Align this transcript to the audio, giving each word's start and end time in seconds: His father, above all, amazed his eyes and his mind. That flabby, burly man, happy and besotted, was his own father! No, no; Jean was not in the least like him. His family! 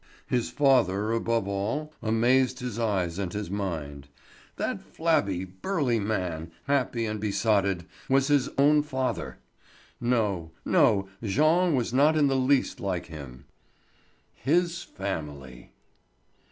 His 0.25 0.49
father, 0.49 1.11
above 1.11 1.47
all, 1.47 1.93
amazed 2.01 2.57
his 2.59 2.79
eyes 2.79 3.19
and 3.19 3.31
his 3.31 3.51
mind. 3.51 4.07
That 4.55 4.81
flabby, 4.81 5.45
burly 5.45 5.99
man, 5.99 6.51
happy 6.63 7.05
and 7.05 7.19
besotted, 7.19 7.85
was 8.09 8.25
his 8.27 8.49
own 8.57 8.81
father! 8.81 9.37
No, 9.99 10.49
no; 10.65 11.07
Jean 11.23 11.75
was 11.75 11.93
not 11.93 12.17
in 12.17 12.25
the 12.25 12.35
least 12.35 12.79
like 12.79 13.05
him. 13.13 13.45
His 14.43 14.81
family! 14.81 15.69